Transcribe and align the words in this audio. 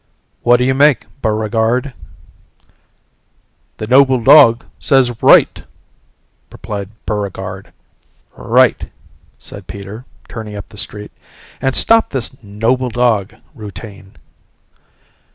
"What 0.41 0.57
do 0.57 0.63
you 0.63 0.73
make, 0.73 1.05
Buregarde?" 1.21 1.93
"The 3.77 3.85
noble 3.85 4.19
dog 4.19 4.65
says 4.79 5.21
right," 5.21 5.63
replied 6.51 6.89
Buregarde. 7.05 7.69
"Right," 8.35 8.89
said 9.37 9.67
Peter 9.67 10.05
turning 10.27 10.55
up 10.55 10.69
the 10.69 10.77
street. 10.77 11.11
"And 11.61 11.75
stop 11.75 12.09
this 12.09 12.41
'Noble 12.41 12.89
dog' 12.89 13.35
routine." 13.53 14.15